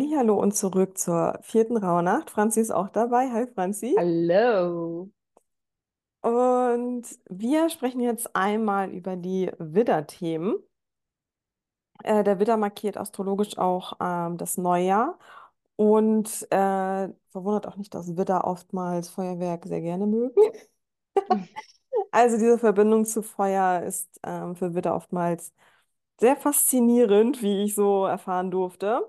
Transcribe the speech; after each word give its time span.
Hallihallo 0.00 0.34
und 0.40 0.56
zurück 0.56 0.96
zur 0.96 1.38
vierten 1.42 1.76
Rauhnacht. 1.76 2.30
Franzi 2.30 2.60
ist 2.60 2.70
auch 2.70 2.88
dabei. 2.88 3.30
Hi 3.32 3.46
Franzi. 3.46 3.94
Hallo. 3.98 5.10
Und 6.22 7.02
wir 7.28 7.68
sprechen 7.68 8.00
jetzt 8.00 8.34
einmal 8.34 8.88
über 8.90 9.16
die 9.16 9.50
Widder-Themen. 9.58 10.54
Äh, 12.02 12.24
der 12.24 12.40
Widder 12.40 12.56
markiert 12.56 12.96
astrologisch 12.96 13.58
auch 13.58 13.92
ähm, 14.00 14.38
das 14.38 14.56
Neujahr 14.56 15.18
und 15.76 16.50
äh, 16.50 17.08
verwundert 17.28 17.66
auch 17.66 17.76
nicht, 17.76 17.92
dass 17.92 18.16
Widder 18.16 18.46
oftmals 18.46 19.10
Feuerwerk 19.10 19.66
sehr 19.66 19.82
gerne 19.82 20.06
mögen. 20.06 20.40
Also 22.12 22.38
diese 22.38 22.58
Verbindung 22.58 23.04
zu 23.04 23.22
Feuer 23.22 23.82
ist 23.82 24.18
ähm, 24.24 24.56
für 24.56 24.74
Widder 24.74 24.96
oftmals 24.96 25.52
sehr 26.18 26.34
faszinierend, 26.34 27.40
wie 27.40 27.62
ich 27.62 27.76
so 27.76 28.04
erfahren 28.04 28.50
durfte. 28.50 29.06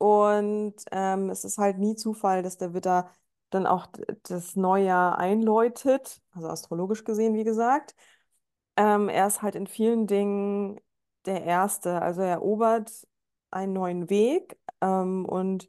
Und 0.00 0.76
ähm, 0.92 1.28
es 1.28 1.44
ist 1.44 1.58
halt 1.58 1.76
nie 1.78 1.94
Zufall, 1.94 2.42
dass 2.42 2.56
der 2.56 2.72
Widder 2.72 3.10
dann 3.50 3.66
auch 3.66 3.86
das 4.22 4.56
Neujahr 4.56 5.18
einläutet, 5.18 6.22
also 6.32 6.48
astrologisch 6.48 7.04
gesehen, 7.04 7.34
wie 7.34 7.44
gesagt. 7.44 7.94
Ähm, 8.78 9.10
er 9.10 9.26
ist 9.26 9.42
halt 9.42 9.56
in 9.56 9.66
vielen 9.66 10.06
Dingen 10.06 10.80
der 11.26 11.44
Erste, 11.44 12.00
also 12.00 12.22
er 12.22 12.28
erobert 12.30 13.06
einen 13.50 13.74
neuen 13.74 14.08
Weg 14.08 14.58
ähm, 14.80 15.26
und 15.26 15.68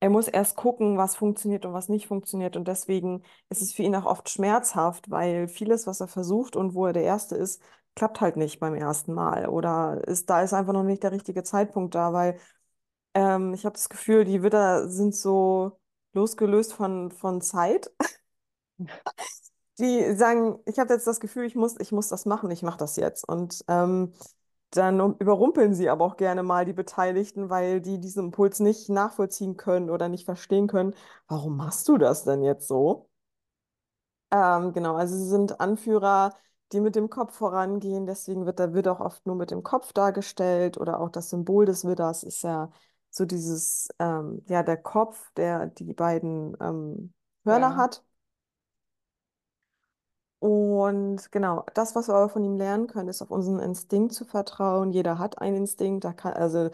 er 0.00 0.10
muss 0.10 0.28
erst 0.28 0.56
gucken, 0.56 0.98
was 0.98 1.16
funktioniert 1.16 1.64
und 1.64 1.72
was 1.72 1.88
nicht 1.88 2.06
funktioniert. 2.06 2.54
Und 2.56 2.68
deswegen 2.68 3.22
ist 3.48 3.62
es 3.62 3.72
für 3.72 3.82
ihn 3.82 3.94
auch 3.96 4.04
oft 4.04 4.28
schmerzhaft, 4.28 5.10
weil 5.10 5.48
vieles, 5.48 5.86
was 5.86 6.00
er 6.00 6.08
versucht 6.08 6.54
und 6.54 6.74
wo 6.74 6.84
er 6.86 6.92
der 6.92 7.04
Erste 7.04 7.34
ist, 7.36 7.62
klappt 7.94 8.20
halt 8.20 8.36
nicht 8.36 8.60
beim 8.60 8.74
ersten 8.74 9.14
Mal. 9.14 9.48
Oder 9.48 10.02
ist, 10.06 10.28
da 10.28 10.42
ist 10.42 10.52
einfach 10.52 10.74
noch 10.74 10.84
nicht 10.84 11.02
der 11.02 11.12
richtige 11.12 11.42
Zeitpunkt 11.44 11.94
da, 11.94 12.12
weil 12.12 12.38
ähm, 13.14 13.54
ich 13.54 13.64
habe 13.64 13.74
das 13.74 13.88
Gefühl, 13.88 14.24
die 14.24 14.42
Widder 14.42 14.88
sind 14.88 15.14
so 15.14 15.78
losgelöst 16.12 16.72
von, 16.74 17.10
von 17.10 17.40
Zeit. 17.40 17.90
Die 19.78 20.14
sagen, 20.16 20.58
ich 20.66 20.78
habe 20.80 20.92
jetzt 20.94 21.06
das 21.06 21.20
Gefühl, 21.20 21.44
ich 21.44 21.54
muss, 21.54 21.76
ich 21.78 21.92
muss 21.92 22.08
das 22.08 22.26
machen, 22.26 22.50
ich 22.50 22.62
mache 22.62 22.78
das 22.78 22.96
jetzt. 22.96 23.26
Und 23.28 23.64
ähm, 23.68 24.12
dann 24.70 25.00
um- 25.00 25.16
überrumpeln 25.18 25.72
sie 25.74 25.88
aber 25.88 26.04
auch 26.04 26.16
gerne 26.16 26.42
mal 26.42 26.64
die 26.64 26.72
Beteiligten, 26.72 27.48
weil 27.48 27.80
die 27.80 27.98
diesen 28.00 28.26
Impuls 28.26 28.58
nicht 28.60 28.88
nachvollziehen 28.88 29.56
können 29.56 29.88
oder 29.90 30.08
nicht 30.08 30.24
verstehen 30.24 30.66
können. 30.66 30.94
Warum 31.28 31.56
machst 31.56 31.86
du 31.88 31.96
das 31.98 32.24
denn 32.24 32.42
jetzt 32.42 32.66
so? 32.68 33.08
Ähm, 34.30 34.72
genau, 34.72 34.94
also 34.96 35.16
sie 35.16 35.26
sind 35.28 35.60
Anführer, 35.60 36.36
die 36.72 36.80
mit 36.80 36.96
dem 36.96 37.08
Kopf 37.08 37.34
vorangehen. 37.36 38.06
Deswegen 38.06 38.44
wird 38.46 38.58
der 38.58 38.74
Widder 38.74 38.92
auch 38.92 39.00
oft 39.00 39.26
nur 39.26 39.36
mit 39.36 39.50
dem 39.50 39.62
Kopf 39.62 39.92
dargestellt 39.92 40.76
oder 40.78 41.00
auch 41.00 41.08
das 41.10 41.30
Symbol 41.30 41.64
des 41.64 41.84
Widders 41.86 42.22
ist 42.22 42.42
ja 42.42 42.70
so 43.10 43.24
dieses, 43.26 43.88
ähm, 43.98 44.42
ja, 44.48 44.62
der 44.62 44.76
Kopf, 44.76 45.30
der 45.36 45.66
die 45.66 45.92
beiden 45.94 46.56
ähm, 46.60 47.12
Hörner 47.44 47.70
Ja. 47.70 47.76
hat. 47.76 48.04
Und 50.40 51.32
genau, 51.32 51.64
das, 51.74 51.96
was 51.96 52.06
wir 52.08 52.14
aber 52.14 52.28
von 52.28 52.44
ihm 52.44 52.56
lernen 52.56 52.86
können, 52.86 53.08
ist 53.08 53.22
auf 53.22 53.30
unseren 53.30 53.58
Instinkt 53.58 54.12
zu 54.14 54.24
vertrauen. 54.24 54.92
Jeder 54.92 55.18
hat 55.18 55.38
einen 55.40 55.56
Instinkt. 55.56 56.04
Da 56.04 56.12
kann, 56.12 56.34
also 56.34 56.70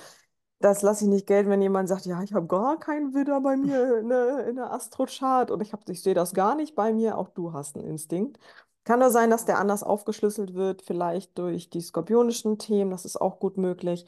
das 0.60 0.82
lasse 0.82 1.04
ich 1.04 1.10
nicht 1.10 1.26
gelten, 1.26 1.50
wenn 1.50 1.62
jemand 1.62 1.88
sagt, 1.88 2.06
ja, 2.06 2.22
ich 2.22 2.34
habe 2.34 2.46
gar 2.46 2.78
keinen 2.78 3.14
Widder 3.14 3.40
bei 3.40 3.56
mir 3.56 3.98
in 4.00 4.08
der, 4.10 4.46
in 4.48 4.56
der 4.56 4.72
Astrochart 4.72 5.50
und 5.50 5.62
ich 5.62 5.72
hab, 5.72 5.88
ich 5.88 6.02
sehe 6.02 6.14
das 6.14 6.34
gar 6.34 6.54
nicht 6.56 6.74
bei 6.74 6.92
mir. 6.92 7.18
Auch 7.18 7.30
du 7.30 7.52
hast 7.54 7.76
einen 7.76 7.86
Instinkt. 7.86 8.38
Kann 8.84 9.00
nur 9.00 9.10
sein, 9.10 9.30
dass 9.30 9.46
der 9.46 9.58
anders 9.58 9.82
aufgeschlüsselt 9.82 10.54
wird, 10.54 10.82
vielleicht 10.82 11.38
durch 11.38 11.70
die 11.70 11.80
skorpionischen 11.82 12.58
Themen. 12.58 12.90
Das 12.90 13.04
ist 13.06 13.16
auch 13.20 13.40
gut 13.40 13.56
möglich, 13.58 14.06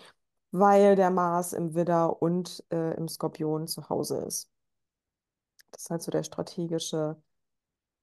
weil 0.59 0.97
der 0.97 1.11
Mars 1.11 1.53
im 1.53 1.75
Widder 1.75 2.21
und 2.23 2.65
äh, 2.71 2.94
im 2.97 3.09
Skorpion 3.09 3.67
zu 3.69 3.89
Hause 3.89 4.19
ist. 4.27 4.50
Das 5.72 5.83
ist 5.84 5.91
halt 5.91 6.03
so 6.03 6.11
der 6.11 6.22
strategische 6.22 7.17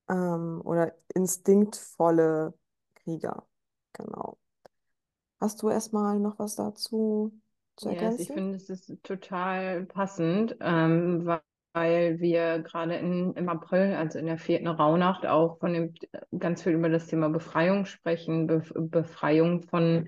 ähm, 0.09 0.61
oder 0.65 0.95
instinktvolle 1.15 2.53
Krieger. 2.95 3.47
Genau. 3.93 4.39
Hast 5.39 5.61
du 5.61 5.69
erstmal 5.69 6.19
noch 6.19 6.39
was 6.39 6.55
dazu 6.55 7.39
zu 7.75 7.89
Yes, 7.89 8.17
ich 8.19 8.31
ergänzen? 8.31 8.33
finde, 8.33 8.55
es 8.57 8.69
ist 8.69 9.03
total 9.03 9.85
passend, 9.85 10.55
ähm, 10.61 11.25
wa- 11.25 11.41
weil 11.73 12.19
wir 12.19 12.59
gerade 12.59 12.95
in, 12.95 13.33
im 13.33 13.49
April, 13.49 13.95
also 13.95 14.19
in 14.19 14.27
der 14.27 14.37
vierten 14.37 14.67
Rauhnacht, 14.67 15.25
auch 15.25 15.57
von 15.59 15.73
dem 15.73 15.93
ganz 16.37 16.61
viel 16.63 16.73
über 16.73 16.87
das 16.89 17.07
Thema 17.07 17.29
Befreiung 17.29 17.85
sprechen, 17.85 18.47
Bef 18.47 18.71
Befreiung 18.75 19.63
von 19.63 20.07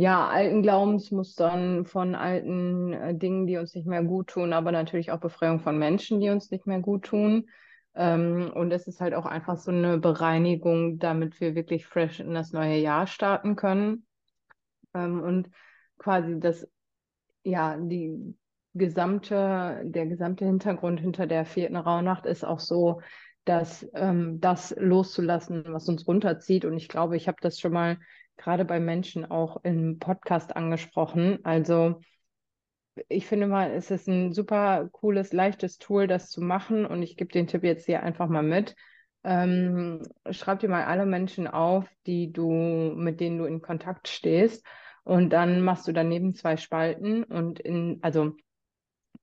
ja, 0.00 0.28
alten 0.28 0.62
Glaubensmustern, 0.62 1.84
von 1.84 2.14
alten 2.14 2.92
äh, 2.92 3.14
Dingen, 3.14 3.46
die 3.46 3.56
uns 3.58 3.74
nicht 3.74 3.86
mehr 3.86 4.02
gut 4.02 4.28
tun, 4.28 4.52
aber 4.52 4.72
natürlich 4.72 5.10
auch 5.12 5.20
Befreiung 5.20 5.60
von 5.60 5.78
Menschen, 5.78 6.20
die 6.20 6.30
uns 6.30 6.50
nicht 6.50 6.66
mehr 6.66 6.80
gut 6.80 7.04
tun. 7.04 7.48
Ähm, 7.94 8.50
und 8.54 8.70
es 8.72 8.86
ist 8.86 9.00
halt 9.00 9.14
auch 9.14 9.26
einfach 9.26 9.58
so 9.58 9.70
eine 9.70 9.98
Bereinigung, 9.98 10.98
damit 10.98 11.40
wir 11.40 11.54
wirklich 11.54 11.86
fresh 11.86 12.20
in 12.20 12.34
das 12.34 12.52
neue 12.52 12.78
Jahr 12.78 13.06
starten 13.06 13.56
können. 13.56 14.06
Ähm, 14.94 15.20
und 15.22 15.50
quasi 15.98 16.40
das 16.40 16.66
ja, 17.42 17.76
die 17.76 18.36
gesamte, 18.74 19.82
der 19.84 20.06
gesamte 20.06 20.44
Hintergrund 20.44 21.00
hinter 21.00 21.26
der 21.26 21.44
vierten 21.44 21.76
Rauhnacht 21.76 22.26
ist 22.26 22.44
auch 22.44 22.60
so, 22.60 23.00
dass 23.44 23.86
ähm, 23.94 24.40
das 24.40 24.74
loszulassen, 24.78 25.64
was 25.68 25.88
uns 25.88 26.06
runterzieht. 26.06 26.64
Und 26.64 26.76
ich 26.76 26.88
glaube, 26.88 27.16
ich 27.16 27.26
habe 27.26 27.38
das 27.40 27.58
schon 27.58 27.72
mal 27.72 27.98
gerade 28.40 28.64
bei 28.64 28.80
Menschen 28.80 29.30
auch 29.30 29.62
im 29.64 29.98
Podcast 29.98 30.56
angesprochen. 30.56 31.38
Also 31.44 32.00
ich 33.08 33.26
finde 33.26 33.46
mal, 33.46 33.70
es 33.70 33.90
ist 33.90 34.08
ein 34.08 34.32
super 34.32 34.88
cooles, 34.92 35.32
leichtes 35.32 35.78
Tool, 35.78 36.06
das 36.06 36.30
zu 36.30 36.40
machen. 36.40 36.86
Und 36.86 37.02
ich 37.02 37.16
gebe 37.16 37.32
den 37.32 37.46
Tipp 37.46 37.62
jetzt 37.64 37.86
hier 37.86 38.02
einfach 38.02 38.28
mal 38.28 38.42
mit. 38.42 38.74
Ähm, 39.22 40.02
schreib 40.30 40.60
dir 40.60 40.68
mal 40.68 40.84
alle 40.84 41.04
Menschen 41.06 41.46
auf, 41.46 41.86
die 42.06 42.32
du, 42.32 42.50
mit 42.50 43.20
denen 43.20 43.38
du 43.38 43.44
in 43.44 43.60
Kontakt 43.60 44.08
stehst. 44.08 44.66
Und 45.04 45.30
dann 45.30 45.60
machst 45.62 45.86
du 45.86 45.92
daneben 45.92 46.34
zwei 46.34 46.56
Spalten 46.56 47.24
und 47.24 47.60
in, 47.60 47.98
also 48.02 48.36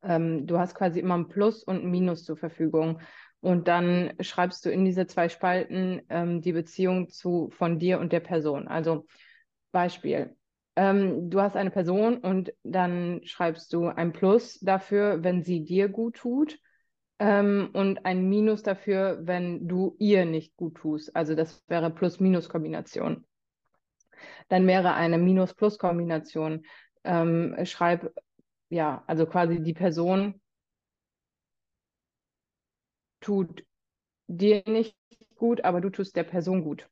ähm, 0.03 0.45
du 0.45 0.59
hast 0.59 0.75
quasi 0.75 0.99
immer 0.99 1.17
ein 1.17 1.27
Plus 1.27 1.63
und 1.63 1.83
ein 1.83 1.89
Minus 1.89 2.23
zur 2.23 2.37
Verfügung. 2.37 2.99
Und 3.47 3.69
dann 3.69 4.11
schreibst 4.19 4.65
du 4.65 4.69
in 4.69 4.83
diese 4.83 5.07
zwei 5.07 5.29
Spalten 5.29 6.01
ähm, 6.09 6.41
die 6.41 6.51
Beziehung 6.51 7.07
zu 7.07 7.49
von 7.51 7.79
dir 7.79 7.97
und 7.97 8.11
der 8.11 8.19
Person. 8.19 8.67
Also 8.67 9.05
Beispiel. 9.71 10.35
Ähm, 10.75 11.29
du 11.29 11.39
hast 11.39 11.55
eine 11.55 11.71
Person 11.71 12.17
und 12.17 12.51
dann 12.63 13.21
schreibst 13.23 13.71
du 13.71 13.87
ein 13.87 14.11
Plus 14.11 14.59
dafür, 14.59 15.23
wenn 15.23 15.43
sie 15.43 15.63
dir 15.63 15.87
gut 15.87 16.17
tut, 16.17 16.59
ähm, 17.19 17.69
und 17.71 18.05
ein 18.05 18.27
Minus 18.27 18.63
dafür, 18.63 19.19
wenn 19.21 19.65
du 19.65 19.95
ihr 19.97 20.25
nicht 20.25 20.57
gut 20.57 20.75
tust. 20.75 21.15
Also 21.15 21.33
das 21.33 21.63
wäre 21.69 21.89
Plus-Minus-Kombination. 21.89 23.25
Dann 24.49 24.67
wäre 24.67 24.93
eine 24.93 25.17
Minus-Plus-Kombination. 25.17 26.65
Ähm, 27.05 27.55
schreib, 27.63 28.13
ja, 28.67 29.05
also 29.07 29.25
quasi 29.25 29.61
die 29.61 29.73
Person 29.73 30.41
tut 33.19 33.63
dir 34.27 34.63
nicht 34.67 34.95
gut, 35.35 35.63
aber 35.63 35.81
du 35.81 35.89
tust 35.89 36.15
der 36.15 36.23
Person 36.23 36.63
gut. 36.63 36.89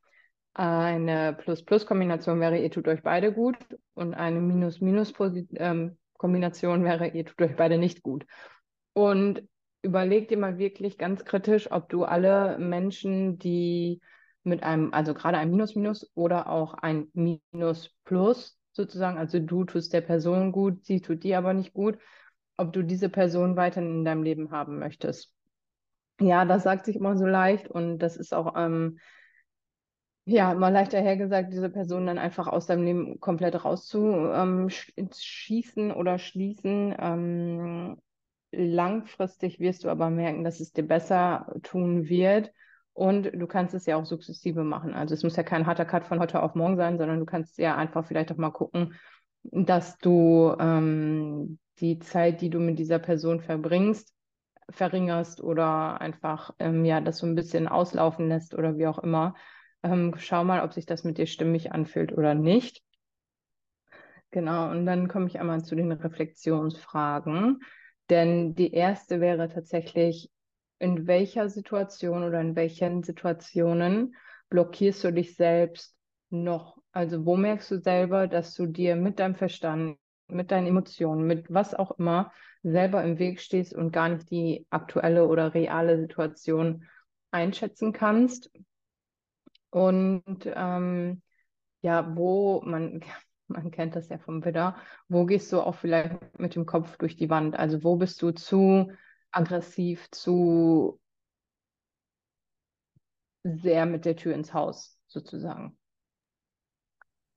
Eine 0.54 1.34
Plus-Plus-Kombination 1.34 2.40
wäre, 2.40 2.60
ihr 2.60 2.70
tut 2.72 2.88
euch 2.88 3.04
beide 3.04 3.34
gut 3.34 3.58
und 3.94 4.14
eine 4.14 4.40
Minus-Minus-Kombination 4.40 6.86
wäre, 6.86 7.10
ihr 7.10 7.26
tut 7.26 7.42
euch 7.42 7.58
beide 7.58 7.78
nicht 7.78 8.04
gut. 8.04 8.26
Und 8.94 9.44
überleg 9.82 10.30
dir 10.30 10.38
mal 10.38 10.58
wirklich 10.58 10.98
ganz 10.98 11.26
kritisch, 11.26 11.70
ob 11.72 11.90
du 11.90 12.06
alle 12.06 12.58
Menschen, 12.58 13.38
die 13.38 14.00
mit 14.44 14.64
einem, 14.64 14.94
also 14.94 15.14
gerade 15.14 15.38
ein 15.38 15.52
Minus-Minus 15.52 16.10
oder 16.16 16.50
auch 16.50 16.76
ein 16.76 17.10
Minus-Plus 17.14 18.58
sozusagen, 18.72 19.18
also 19.18 19.40
du 19.40 19.66
tust 19.66 19.92
der 19.92 20.00
Person 20.02 20.54
gut, 20.54 20.86
sie 20.86 21.02
tut 21.02 21.24
dir 21.24 21.38
aber 21.38 21.54
nicht 21.54 21.74
gut, 21.74 21.98
ob 22.56 22.72
du 22.72 22.84
diese 22.84 23.10
Person 23.10 23.58
weiterhin 23.58 24.00
in 24.00 24.06
deinem 24.06 24.24
Leben 24.24 24.52
haben 24.52 24.80
möchtest. 24.80 25.35
Ja, 26.20 26.46
das 26.46 26.64
sagt 26.64 26.86
sich 26.86 26.96
immer 26.96 27.18
so 27.18 27.26
leicht 27.26 27.68
und 27.70 28.00
das 28.00 28.16
ist 28.16 28.34
auch 28.34 28.54
ähm, 28.56 29.00
ja, 30.26 30.54
mal 30.56 30.70
leichter 30.74 31.00
hergesagt, 31.02 31.54
diese 31.54 31.70
Person 31.70 32.08
dann 32.08 32.18
einfach 32.18 32.48
aus 32.48 32.66
deinem 32.66 32.84
Leben 32.84 33.20
komplett 33.20 33.64
rauszuschießen 33.64 35.92
oder 35.92 36.18
schließen. 36.18 36.96
Ähm, 36.98 37.98
langfristig 38.52 39.60
wirst 39.60 39.84
du 39.84 39.90
aber 39.90 40.10
merken, 40.10 40.44
dass 40.44 40.60
es 40.60 40.74
dir 40.74 40.88
besser 40.88 41.54
tun 41.64 42.10
wird. 42.10 42.52
Und 42.94 43.26
du 43.34 43.46
kannst 43.46 43.74
es 43.76 43.86
ja 43.86 43.98
auch 43.98 44.06
sukzessive 44.06 44.64
machen. 44.64 44.94
Also 44.94 45.14
es 45.14 45.22
muss 45.24 45.36
ja 45.36 45.44
kein 45.44 45.68
harter 45.68 45.86
Cut 45.86 46.06
von 46.06 46.20
heute 46.20 46.42
auf 46.42 46.56
morgen 46.56 46.78
sein, 46.78 46.98
sondern 46.98 47.20
du 47.20 47.26
kannst 47.26 47.58
ja 47.60 47.76
einfach 47.76 48.06
vielleicht 48.06 48.32
auch 48.32 48.38
mal 48.38 48.52
gucken, 48.52 48.96
dass 49.44 49.98
du 50.00 50.56
ähm, 50.60 51.60
die 51.80 52.00
Zeit, 52.00 52.42
die 52.42 52.50
du 52.50 52.60
mit 52.60 52.80
dieser 52.80 53.00
Person 53.00 53.42
verbringst, 53.42 54.12
verringerst 54.70 55.42
oder 55.42 56.02
einfach 56.02 56.54
ähm, 56.60 56.86
ja, 56.86 57.02
das 57.02 57.20
so 57.20 57.28
ein 57.28 57.36
bisschen 57.36 57.68
auslaufen 57.68 58.30
lässt 58.30 58.54
oder 58.56 58.78
wie 58.78 58.88
auch 58.88 59.00
immer. 59.00 59.36
Ähm, 59.84 60.16
schau 60.18 60.44
mal, 60.44 60.64
ob 60.64 60.74
sich 60.74 60.86
das 60.86 61.04
mit 61.04 61.18
dir 61.18 61.28
stimmig 61.28 61.72
anfühlt 61.72 62.12
oder 62.14 62.34
nicht. 62.34 62.82
Genau, 64.32 64.70
und 64.70 64.86
dann 64.86 65.08
komme 65.08 65.28
ich 65.28 65.40
einmal 65.40 65.64
zu 65.64 65.76
den 65.76 65.92
Reflexionsfragen. 65.92 67.62
Denn 68.10 68.54
die 68.56 68.74
erste 68.74 69.22
wäre 69.22 69.50
tatsächlich, 69.50 70.30
in 70.80 71.08
welcher 71.08 71.50
Situation 71.50 72.24
oder 72.24 72.42
in 72.42 72.56
welchen 72.56 73.02
Situationen 73.04 74.16
blockierst 74.50 75.04
du 75.04 75.12
dich 75.12 75.36
selbst 75.36 75.96
noch? 76.30 76.78
Also 76.92 77.26
wo 77.26 77.38
merkst 77.38 77.72
du 77.72 77.80
selber, 77.80 78.28
dass 78.28 78.54
du 78.56 78.66
dir 78.68 78.96
mit 78.96 79.20
deinem 79.20 79.36
Verstand, 79.36 79.98
mit 80.28 80.52
deinen 80.52 80.68
Emotionen, 80.68 81.26
mit 81.26 81.52
was 81.54 81.74
auch 81.74 81.98
immer 81.98 82.32
selber 82.66 83.04
im 83.04 83.20
Weg 83.20 83.40
stehst 83.40 83.74
und 83.74 83.92
gar 83.92 84.10
nicht 84.10 84.30
die 84.32 84.66
aktuelle 84.72 85.28
oder 85.28 85.54
reale 85.54 86.00
Situation 86.00 86.86
einschätzen 87.32 87.94
kannst? 87.94 88.52
Und 89.70 90.24
ähm, 90.46 91.22
ja, 91.82 92.16
wo 92.16 92.62
man, 92.66 93.02
man 93.48 93.70
kennt 93.72 93.96
das 93.96 94.10
ja 94.10 94.18
vom 94.18 94.44
Widder, 94.44 94.76
wo 95.08 95.26
gehst 95.26 95.52
du 95.54 95.62
auch 95.62 95.76
vielleicht 95.76 96.40
mit 96.40 96.56
dem 96.56 96.66
Kopf 96.66 96.98
durch 96.98 97.16
die 97.16 97.30
Wand? 97.30 97.56
Also 97.58 97.84
wo 97.84 97.98
bist 97.98 98.22
du 98.22 98.32
zu 98.32 98.92
aggressiv, 99.32 100.10
zu 100.12 101.00
sehr 103.44 103.86
mit 103.86 104.06
der 104.06 104.16
Tür 104.16 104.34
ins 104.34 104.54
Haus 104.54 104.98
sozusagen? 105.08 105.78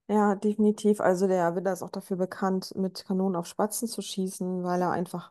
Ja, 0.08 0.34
definitiv. 0.34 1.00
Also 1.00 1.26
der 1.26 1.54
Widder 1.54 1.72
ist 1.72 1.82
auch 1.82 1.90
dafür 1.90 2.16
bekannt, 2.16 2.72
mit 2.74 3.04
Kanonen 3.04 3.36
auf 3.36 3.46
Spatzen 3.46 3.88
zu 3.88 4.00
schießen, 4.00 4.64
weil 4.64 4.80
er 4.80 4.90
einfach 4.90 5.30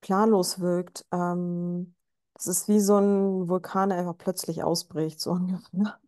planlos 0.00 0.60
wirkt. 0.60 1.04
Ähm, 1.12 1.94
das 2.32 2.46
ist 2.46 2.68
wie 2.68 2.80
so 2.80 2.96
ein 2.96 3.48
Vulkan, 3.48 3.90
der 3.90 3.98
einfach 3.98 4.16
plötzlich 4.16 4.62
ausbricht, 4.62 5.20
so 5.20 5.30
ungefähr. 5.32 5.98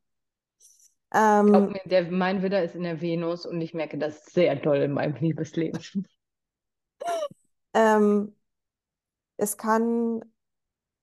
Glaub 1.12 1.12
Ähm, 1.12 1.72
mir, 1.72 1.80
der, 1.84 2.10
mein 2.10 2.42
Widder 2.42 2.64
ist 2.64 2.74
in 2.74 2.82
der 2.82 3.00
Venus 3.00 3.44
und 3.46 3.60
ich 3.60 3.74
merke 3.74 3.98
das 3.98 4.24
sehr 4.26 4.56
doll 4.56 4.78
in 4.78 4.92
meinem 4.92 5.14
Liebesleben. 5.16 5.80
ähm, 7.74 8.34
es 9.36 9.56
kann, 9.58 10.22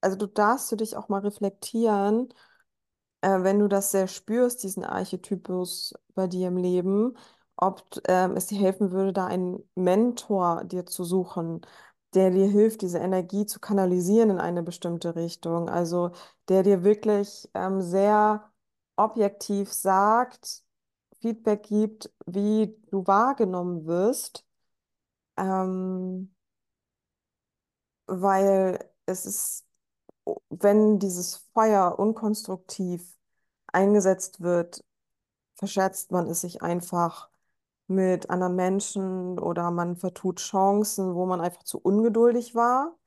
also 0.01 0.17
du 0.17 0.27
darfst 0.27 0.71
du 0.71 0.75
dich 0.75 0.95
auch 0.97 1.09
mal 1.09 1.21
reflektieren, 1.21 2.33
äh, 3.23 3.43
wenn 3.43 3.59
du 3.59 3.67
das 3.69 3.91
sehr 3.91 4.07
spürst, 4.07 4.63
diesen 4.63 4.83
Archetypus 4.85 5.93
bei 6.15 6.27
dir 6.27 6.49
im 6.49 6.57
Leben, 6.57 7.17
ob 7.57 7.83
ähm, 8.07 8.35
es 8.37 8.47
dir 8.47 8.59
helfen 8.59 8.91
würde, 8.91 9.13
da 9.13 9.27
einen 9.27 9.59
Mentor 9.75 10.63
dir 10.65 10.85
zu 10.85 11.03
suchen, 11.03 11.61
der 12.13 12.31
dir 12.31 12.47
hilft, 12.47 12.81
diese 12.81 12.99
Energie 12.99 13.45
zu 13.45 13.59
kanalisieren 13.59 14.29
in 14.31 14.39
eine 14.39 14.63
bestimmte 14.63 15.15
Richtung. 15.15 15.69
Also 15.69 16.11
der 16.49 16.63
dir 16.63 16.83
wirklich 16.83 17.49
ähm, 17.53 17.81
sehr 17.81 18.51
objektiv 18.95 19.73
sagt, 19.73 20.63
Feedback 21.21 21.63
gibt, 21.63 22.11
wie 22.25 22.75
du 22.91 23.07
wahrgenommen 23.07 23.85
wirst. 23.87 24.45
Ähm, 25.37 26.33
weil 28.07 28.79
es 29.05 29.25
ist, 29.25 29.65
wenn 30.49 30.99
dieses 30.99 31.37
Feuer 31.53 31.97
unkonstruktiv 31.99 33.17
eingesetzt 33.67 34.41
wird, 34.41 34.83
verschätzt 35.55 36.11
man 36.11 36.27
es 36.27 36.41
sich 36.41 36.61
einfach 36.61 37.29
mit 37.87 38.29
anderen 38.29 38.55
Menschen 38.55 39.39
oder 39.39 39.71
man 39.71 39.97
vertut 39.97 40.39
Chancen, 40.39 41.15
wo 41.15 41.25
man 41.25 41.41
einfach 41.41 41.63
zu 41.63 41.79
ungeduldig 41.79 42.55
war. 42.55 42.97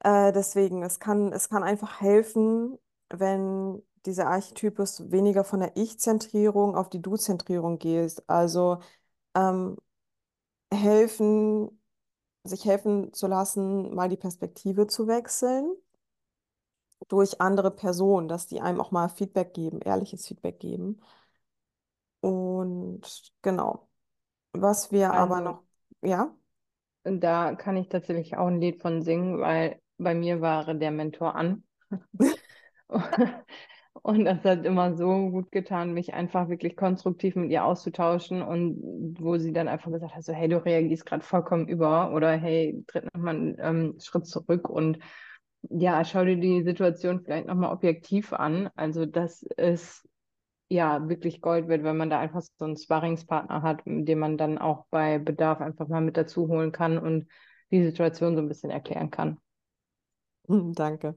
Äh, 0.00 0.32
deswegen, 0.32 0.82
es 0.82 1.00
kann, 1.00 1.32
es 1.32 1.48
kann 1.48 1.62
einfach 1.62 2.00
helfen, 2.00 2.78
wenn 3.10 3.82
dieser 4.06 4.28
Archetypus 4.28 5.10
weniger 5.10 5.44
von 5.44 5.60
der 5.60 5.76
Ich-Zentrierung 5.76 6.76
auf 6.76 6.88
die 6.88 7.02
Du-Zentrierung 7.02 7.78
geht. 7.78 8.22
Also 8.28 8.78
ähm, 9.34 9.76
helfen, 10.72 11.80
sich 12.44 12.64
helfen 12.64 13.12
zu 13.12 13.26
lassen, 13.26 13.94
mal 13.94 14.08
die 14.08 14.16
Perspektive 14.16 14.86
zu 14.86 15.06
wechseln 15.08 15.76
durch 17.08 17.40
andere 17.40 17.70
Personen, 17.70 18.28
dass 18.28 18.46
die 18.46 18.60
einem 18.60 18.80
auch 18.80 18.90
mal 18.90 19.08
Feedback 19.08 19.54
geben, 19.54 19.80
ehrliches 19.80 20.26
Feedback 20.26 20.58
geben. 20.60 21.00
Und 22.20 23.32
genau, 23.42 23.88
was 24.52 24.92
wir 24.92 25.12
aber 25.14 25.40
Also 25.40 25.42
noch, 25.42 25.62
ja, 26.02 26.34
da 27.04 27.54
kann 27.54 27.76
ich 27.76 27.88
tatsächlich 27.88 28.36
auch 28.36 28.48
ein 28.48 28.60
Lied 28.60 28.80
von 28.82 29.02
singen, 29.02 29.40
weil 29.40 29.80
bei 29.98 30.14
mir 30.14 30.40
war 30.40 30.74
der 30.74 30.90
Mentor 30.90 31.34
an. 31.36 31.64
Und 34.02 34.24
das 34.24 34.44
hat 34.44 34.64
immer 34.64 34.96
so 34.96 35.30
gut 35.30 35.50
getan, 35.50 35.92
mich 35.92 36.14
einfach 36.14 36.48
wirklich 36.48 36.76
konstruktiv 36.76 37.34
mit 37.36 37.50
ihr 37.50 37.64
auszutauschen 37.64 38.42
und 38.42 39.16
wo 39.18 39.38
sie 39.38 39.52
dann 39.52 39.66
einfach 39.68 39.90
gesagt 39.90 40.14
hat, 40.14 40.22
so 40.24 40.32
hey, 40.32 40.48
du 40.48 40.64
reagierst 40.64 41.04
gerade 41.04 41.24
vollkommen 41.24 41.66
über 41.68 42.12
oder 42.14 42.30
hey, 42.32 42.84
tritt 42.86 43.12
nochmal 43.12 43.34
einen 43.34 43.56
ähm, 43.58 44.00
Schritt 44.00 44.26
zurück 44.26 44.68
und 44.70 44.98
ja, 45.62 46.04
schau 46.04 46.24
dir 46.24 46.36
die 46.36 46.62
Situation 46.62 47.20
vielleicht 47.20 47.46
nochmal 47.46 47.72
objektiv 47.72 48.32
an. 48.32 48.70
Also 48.74 49.06
das 49.06 49.42
ist 49.42 50.08
ja 50.68 51.08
wirklich 51.08 51.40
Gold 51.40 51.68
wert, 51.68 51.82
wenn 51.82 51.96
man 51.96 52.10
da 52.10 52.18
einfach 52.20 52.42
so 52.42 52.64
einen 52.64 52.76
Sparringspartner 52.76 53.62
hat, 53.62 53.82
den 53.86 54.18
man 54.18 54.36
dann 54.36 54.58
auch 54.58 54.86
bei 54.90 55.18
Bedarf 55.18 55.60
einfach 55.60 55.88
mal 55.88 56.00
mit 56.00 56.16
dazu 56.16 56.48
holen 56.48 56.72
kann 56.72 56.98
und 56.98 57.28
die 57.70 57.84
Situation 57.84 58.36
so 58.36 58.42
ein 58.42 58.48
bisschen 58.48 58.70
erklären 58.70 59.10
kann. 59.10 59.38
danke. 60.48 61.16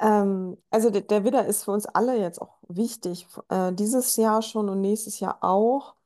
Ähm, 0.00 0.56
also 0.70 0.90
der, 0.90 1.02
der 1.02 1.24
Widder 1.24 1.46
ist 1.46 1.64
für 1.64 1.72
uns 1.72 1.86
alle 1.86 2.18
jetzt 2.18 2.40
auch 2.40 2.58
wichtig, 2.68 3.26
äh, 3.48 3.72
dieses 3.72 4.16
Jahr 4.16 4.42
schon 4.42 4.68
und 4.68 4.80
nächstes 4.80 5.20
Jahr 5.20 5.38
auch, 5.42 5.96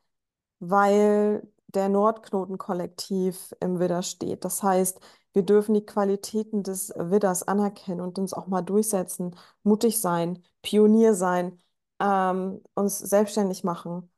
weil 0.58 1.46
der 1.68 1.88
Nordknotenkollektiv 1.88 3.54
im 3.60 3.80
Widder 3.80 4.02
steht. 4.02 4.44
Das 4.44 4.62
heißt, 4.62 5.00
wir 5.32 5.42
dürfen 5.42 5.74
die 5.74 5.86
Qualitäten 5.86 6.62
des 6.62 6.90
Widders 6.96 7.42
anerkennen 7.42 8.00
und 8.00 8.18
uns 8.18 8.34
auch 8.34 8.46
mal 8.46 8.62
durchsetzen, 8.62 9.36
mutig 9.62 10.00
sein, 10.00 10.42
Pionier 10.62 11.14
sein, 11.14 11.58
ähm, 12.00 12.62
uns 12.74 12.98
selbstständig 12.98 13.64
machen. 13.64 14.10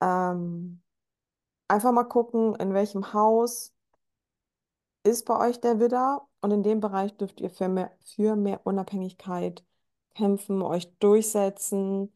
Ähm, 0.00 0.82
einfach 1.68 1.92
mal 1.92 2.04
gucken, 2.04 2.54
in 2.56 2.74
welchem 2.74 3.12
Haus 3.12 3.72
ist 5.04 5.26
bei 5.26 5.38
euch 5.48 5.60
der 5.60 5.80
Widder 5.80 6.28
und 6.40 6.50
in 6.52 6.62
dem 6.62 6.80
Bereich 6.80 7.16
dürft 7.16 7.40
ihr 7.40 7.50
für 7.50 7.68
mehr, 7.68 7.90
für 8.04 8.36
mehr 8.36 8.60
Unabhängigkeit 8.66 9.64
kämpfen, 10.14 10.62
euch 10.62 10.92
durchsetzen. 10.98 12.12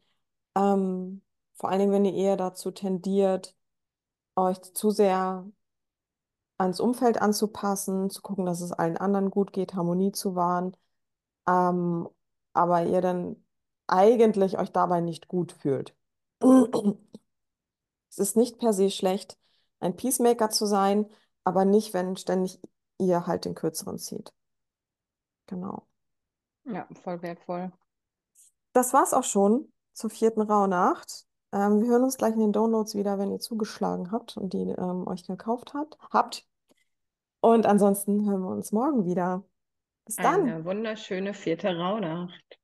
Ähm, 0.55 1.21
vor 1.55 1.69
allen 1.69 1.79
Dingen, 1.79 1.91
wenn 1.93 2.05
ihr 2.05 2.13
eher 2.13 2.37
dazu 2.37 2.71
tendiert, 2.71 3.55
euch 4.35 4.61
zu 4.61 4.91
sehr 4.91 5.45
ans 6.57 6.79
Umfeld 6.79 7.21
anzupassen, 7.21 8.09
zu 8.09 8.21
gucken, 8.21 8.45
dass 8.45 8.61
es 8.61 8.71
allen 8.71 8.97
anderen 8.97 9.29
gut 9.31 9.53
geht, 9.53 9.75
Harmonie 9.75 10.11
zu 10.11 10.35
wahren, 10.35 10.75
ähm, 11.47 12.09
aber 12.53 12.85
ihr 12.85 13.01
dann 13.01 13.43
eigentlich 13.87 14.57
euch 14.57 14.71
dabei 14.71 15.01
nicht 15.01 15.27
gut 15.27 15.51
fühlt. 15.53 15.95
Es 18.09 18.29
ist 18.29 18.35
nicht 18.35 18.57
per 18.57 18.73
se 18.73 18.89
schlecht, 18.89 19.37
ein 19.79 19.95
Peacemaker 19.95 20.49
zu 20.49 20.65
sein, 20.65 21.07
aber 21.43 21.65
nicht, 21.65 21.93
wenn 21.93 22.17
ständig 22.17 22.59
ihr 22.97 23.27
halt 23.27 23.45
den 23.45 23.53
Kürzeren 23.53 23.99
zieht. 23.99 24.33
Genau. 25.45 25.85
Ja, 26.63 26.87
voll 27.03 27.21
wertvoll. 27.21 27.71
Das 28.73 28.91
war's 28.93 29.13
auch 29.13 29.23
schon 29.23 29.71
zur 29.93 30.09
vierten 30.09 30.41
Rauhnacht. 30.41 31.26
Ähm, 31.53 31.81
wir 31.81 31.89
hören 31.89 32.03
uns 32.03 32.17
gleich 32.17 32.33
in 32.33 32.39
den 32.39 32.53
Downloads 32.53 32.95
wieder, 32.95 33.17
wenn 33.19 33.31
ihr 33.31 33.39
zugeschlagen 33.39 34.11
habt 34.11 34.37
und 34.37 34.53
die 34.53 34.69
ähm, 34.69 35.07
euch 35.07 35.25
gekauft 35.25 35.73
habt, 35.73 35.97
habt. 36.11 36.45
Und 37.39 37.65
ansonsten 37.65 38.29
hören 38.29 38.41
wir 38.41 38.49
uns 38.49 38.71
morgen 38.71 39.05
wieder. 39.05 39.43
Bis 40.05 40.15
dann. 40.15 40.41
Eine 40.41 40.65
wunderschöne 40.65 41.33
vierte 41.33 41.75
Rauhnacht. 41.77 42.59